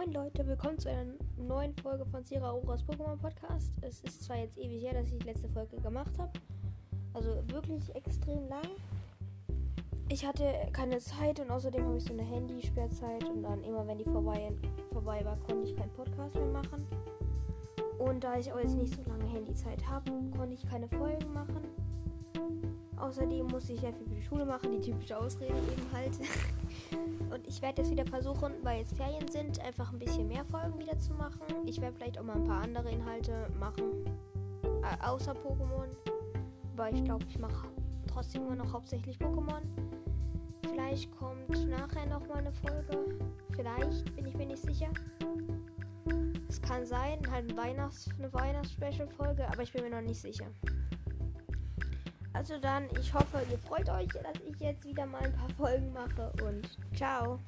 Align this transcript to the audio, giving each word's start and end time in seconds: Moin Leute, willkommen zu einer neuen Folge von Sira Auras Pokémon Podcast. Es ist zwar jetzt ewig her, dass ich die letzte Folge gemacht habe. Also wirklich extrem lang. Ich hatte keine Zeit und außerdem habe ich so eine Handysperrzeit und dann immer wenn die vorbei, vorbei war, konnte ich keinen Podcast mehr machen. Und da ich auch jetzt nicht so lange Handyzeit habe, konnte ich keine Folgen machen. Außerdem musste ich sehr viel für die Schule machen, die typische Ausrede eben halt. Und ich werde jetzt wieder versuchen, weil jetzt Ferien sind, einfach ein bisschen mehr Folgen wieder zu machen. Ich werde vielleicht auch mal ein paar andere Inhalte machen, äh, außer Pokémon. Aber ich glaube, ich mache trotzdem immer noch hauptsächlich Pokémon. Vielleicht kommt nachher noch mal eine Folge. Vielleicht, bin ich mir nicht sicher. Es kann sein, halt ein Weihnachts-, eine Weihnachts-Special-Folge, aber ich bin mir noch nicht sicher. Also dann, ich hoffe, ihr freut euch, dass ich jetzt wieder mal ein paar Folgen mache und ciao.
Moin 0.00 0.12
Leute, 0.12 0.46
willkommen 0.46 0.78
zu 0.78 0.88
einer 0.88 1.12
neuen 1.36 1.74
Folge 1.76 2.06
von 2.06 2.24
Sira 2.24 2.52
Auras 2.52 2.82
Pokémon 2.82 3.18
Podcast. 3.18 3.70
Es 3.82 4.00
ist 4.00 4.24
zwar 4.24 4.38
jetzt 4.38 4.56
ewig 4.56 4.82
her, 4.82 4.94
dass 4.94 5.08
ich 5.08 5.18
die 5.18 5.26
letzte 5.26 5.46
Folge 5.50 5.76
gemacht 5.76 6.16
habe. 6.16 6.32
Also 7.12 7.42
wirklich 7.48 7.94
extrem 7.94 8.48
lang. 8.48 8.64
Ich 10.08 10.24
hatte 10.24 10.54
keine 10.72 11.00
Zeit 11.00 11.38
und 11.40 11.50
außerdem 11.50 11.84
habe 11.84 11.98
ich 11.98 12.04
so 12.04 12.14
eine 12.14 12.22
Handysperrzeit 12.22 13.28
und 13.28 13.42
dann 13.42 13.62
immer 13.62 13.86
wenn 13.86 13.98
die 13.98 14.04
vorbei, 14.04 14.50
vorbei 14.90 15.22
war, 15.22 15.36
konnte 15.40 15.68
ich 15.68 15.76
keinen 15.76 15.92
Podcast 15.92 16.34
mehr 16.34 16.46
machen. 16.46 16.86
Und 17.98 18.24
da 18.24 18.38
ich 18.38 18.50
auch 18.50 18.58
jetzt 18.58 18.76
nicht 18.76 18.94
so 18.94 19.02
lange 19.02 19.26
Handyzeit 19.26 19.86
habe, 19.86 20.10
konnte 20.34 20.54
ich 20.54 20.66
keine 20.66 20.88
Folgen 20.88 21.30
machen. 21.34 21.60
Außerdem 23.00 23.46
musste 23.46 23.72
ich 23.72 23.80
sehr 23.80 23.92
viel 23.94 24.06
für 24.06 24.14
die 24.14 24.22
Schule 24.22 24.44
machen, 24.44 24.70
die 24.72 24.80
typische 24.80 25.18
Ausrede 25.18 25.54
eben 25.54 25.92
halt. 25.92 26.12
Und 27.32 27.46
ich 27.46 27.62
werde 27.62 27.82
jetzt 27.82 27.90
wieder 27.90 28.04
versuchen, 28.04 28.52
weil 28.62 28.80
jetzt 28.80 28.94
Ferien 28.96 29.26
sind, 29.28 29.58
einfach 29.60 29.92
ein 29.92 29.98
bisschen 29.98 30.28
mehr 30.28 30.44
Folgen 30.44 30.78
wieder 30.78 30.98
zu 30.98 31.14
machen. 31.14 31.40
Ich 31.64 31.80
werde 31.80 31.96
vielleicht 31.96 32.18
auch 32.18 32.24
mal 32.24 32.36
ein 32.36 32.44
paar 32.44 32.62
andere 32.62 32.90
Inhalte 32.90 33.48
machen, 33.58 33.84
äh, 34.82 35.06
außer 35.06 35.32
Pokémon. 35.32 35.88
Aber 36.74 36.90
ich 36.90 37.04
glaube, 37.04 37.24
ich 37.28 37.38
mache 37.38 37.68
trotzdem 38.06 38.42
immer 38.42 38.56
noch 38.56 38.72
hauptsächlich 38.72 39.16
Pokémon. 39.18 39.62
Vielleicht 40.70 41.10
kommt 41.16 41.68
nachher 41.68 42.06
noch 42.06 42.26
mal 42.28 42.38
eine 42.38 42.52
Folge. 42.52 43.18
Vielleicht, 43.50 44.14
bin 44.16 44.26
ich 44.26 44.36
mir 44.36 44.46
nicht 44.46 44.62
sicher. 44.62 44.88
Es 46.48 46.60
kann 46.60 46.84
sein, 46.84 47.18
halt 47.30 47.50
ein 47.50 47.56
Weihnachts-, 47.56 48.08
eine 48.18 48.32
Weihnachts-Special-Folge, 48.32 49.46
aber 49.46 49.62
ich 49.62 49.72
bin 49.72 49.84
mir 49.84 49.90
noch 49.90 50.00
nicht 50.00 50.20
sicher. 50.20 50.46
Also 52.40 52.56
dann, 52.56 52.88
ich 52.98 53.12
hoffe, 53.12 53.42
ihr 53.50 53.58
freut 53.58 53.86
euch, 53.90 54.08
dass 54.08 54.42
ich 54.48 54.58
jetzt 54.60 54.82
wieder 54.86 55.04
mal 55.04 55.20
ein 55.20 55.32
paar 55.34 55.50
Folgen 55.58 55.92
mache 55.92 56.32
und 56.42 56.66
ciao. 56.96 57.38